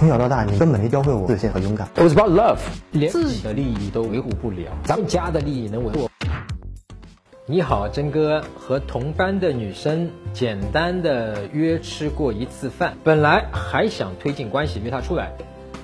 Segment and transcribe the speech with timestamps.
[0.00, 1.86] 从小到大，你根本没教会我自信和勇敢。
[1.94, 2.56] It was about love，
[2.90, 6.08] 连自己的利益都维护不了，咱们家的利益能维护？
[7.44, 15.32] 你好，真哥，和同班的女生简单的约吃过一次饭，本来还想推进关系约她出来，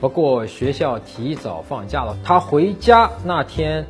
[0.00, 3.84] 不过学校提早放假了，她回家那天，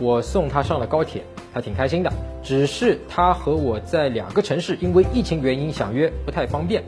[0.00, 1.22] 我送她上了高铁，
[1.54, 6.82] 她挺开心的，只是她和我在两个城市，因为疫情原因想约不太方便。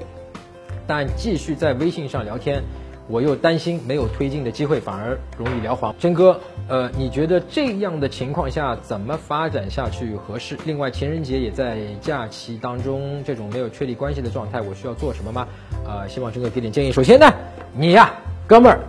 [0.91, 2.65] 但继续在微信上聊天，
[3.07, 5.95] 我又担心没有推进的机会，反而容易聊黄。
[6.01, 10.59] 真哥，呃，你觉得这样的情况下怎么发展下去合适？
[10.65, 15.47] 另外，情人节也在假期当中，这种没有确立关系的状态，我需要做什么吗？
[15.87, 16.91] 呃，希望真哥给点建议。
[16.91, 17.33] 首先呢，
[17.73, 18.13] 你呀，
[18.49, 18.81] 哥们儿，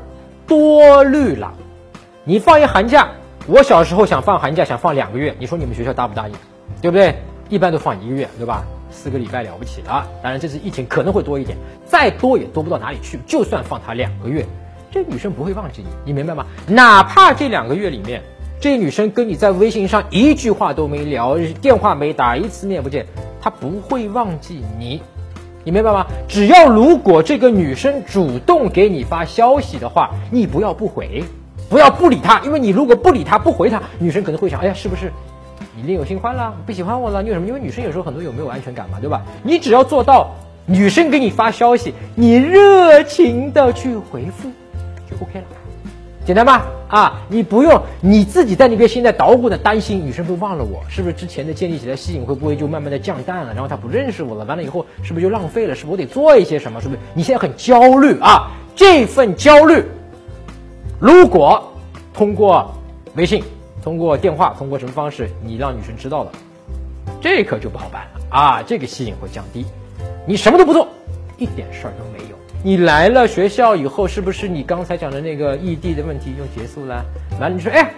[0.48, 1.54] 多虑了。
[2.24, 3.12] 你放一寒假，
[3.46, 6.34] 我小时候想放寒假，想放两个月，你说你们学校答不答应？
[6.82, 7.14] 对不对？
[7.48, 8.66] 一般都放一个月，对吧？
[8.92, 13.18] 四个礼拜了不起了，当然这次疫情可能会多一点，再多也多不到哪里去。
[13.26, 14.46] 就算放他两个月，
[14.92, 16.46] 这女生不会忘记你，你明白吗？
[16.68, 18.22] 哪怕这两个月里面，
[18.60, 23.06] 这女生跟你在微信上一句话都没聊，电话没打，一次面不见，
[23.42, 25.02] 她不会忘记你，
[25.64, 26.06] 你明白吗？
[26.28, 31.24] 只要如果这个女生主动给你发消息的话，你不要不回，
[31.70, 35.12] 不要不理她，因为你如果不理她不回她，女生可能会想，哎呀，是不是？
[35.76, 37.22] 你另有新欢了，不喜欢我了？
[37.22, 37.48] 你有什么？
[37.48, 39.22] 因为女生有时候很多有没有安全感嘛，对吧？
[39.44, 40.32] 你只要做到，
[40.66, 44.50] 女生给你发消息，你热情的去回复，
[45.10, 45.46] 就 OK 了，
[46.26, 46.66] 简单吧？
[46.90, 53.54] 啊，你不用你自己在那边现在捣鼓的担心，女生会忘了我，是不是之前的建立起来吸引会不会就慢慢的降淡了？
[53.54, 55.74] 然后她不认识我了，完了以后是不是就浪费了？
[55.74, 56.82] 是不是我得做一些什么？
[56.82, 58.52] 是不是你现在很焦虑啊？
[58.76, 59.84] 这份焦虑，
[61.00, 61.74] 如果
[62.14, 62.74] 通过
[63.16, 63.42] 微信。
[63.84, 66.32] 通过电话，通过什么方式，你让女生知道了，
[67.20, 68.64] 这可就不好办了啊！
[68.66, 69.66] 这个吸引会降低。
[70.26, 70.88] 你什么都不做，
[71.38, 72.36] 一点事儿都没有。
[72.64, 77.04] 你来了学校以后，是不是你刚才讲的那个异地的问题就结束了？
[77.40, 77.92] 完了，你说，哎，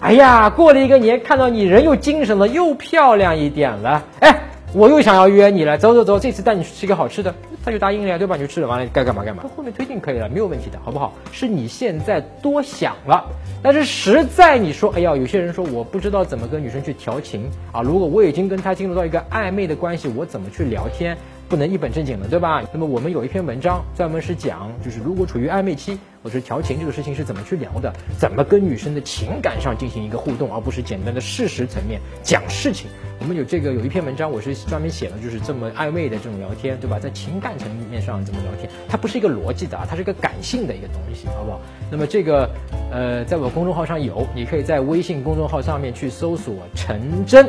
[0.00, 4.38] 哎呀，过了一个年，看到你人又精神了，又漂亮一点了，哎。
[4.74, 8.36] 我又想要约你了，走走走，这次带你去吃个好吃的，他就答应了呀，对吧？
[8.36, 11.12] 你就吃了，完了该干嘛干嘛，后面推进可以了，没有问题的，好不好？
[11.30, 13.22] 是你现在多想了，
[13.62, 21.16] 但是实在你说，哎呀，有些人说我不知道怎么跟女生去调情啊，如果我已经跟她进入到一个暧昧的关系，我怎么去聊天？
[21.48, 22.62] 不能一本正经的，对吧？
[22.72, 32.86] 那么我们有一篇文章专门是讲，就是如果处于暧昧期或者调情这个事情是怎么去聊的，怎么跟女生的情感上进行一个互动，而不是简单的事实层面讲事情。
[33.22, 36.98] 我们有这个有一篇文章，我是专门写了，就是这么暧昧的这种聊天，对吧？
[36.98, 41.60] 在情感层面上怎么聊天，它不是一个逻辑的啊，它是一个感性的一个东西，好不好？
[41.88, 42.50] 那么这个
[42.90, 47.48] 呃，在我公众号上有，你可以在微信公众号上面去搜索“陈真”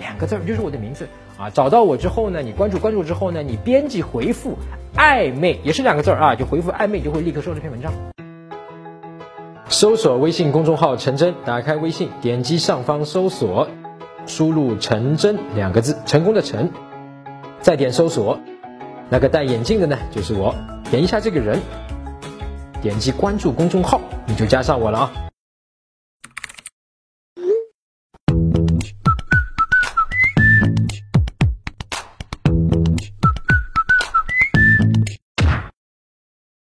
[0.00, 1.06] 两个字，就是我的名字。
[1.36, 4.56] 啊，找到我之后呢，你关注关注之后呢，你编辑回复
[4.96, 7.92] 暧昧也是两个字儿啊，就回复暧昧就会立刻收这篇文章。
[9.68, 13.68] 搜索微信公众号陈真，打开微信，点击上方搜索，
[14.30, 16.70] 输入成真两个字，成功的成，
[17.60, 18.38] 再点搜索，
[19.08, 20.54] 那个戴眼镜的呢就是我，
[20.88, 21.58] 点一下这个人，
[22.80, 25.29] 点击关注公众号，你就加上我了啊。